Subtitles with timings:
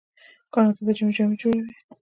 [0.53, 1.73] کاناډا د ژمي جامې جوړوي.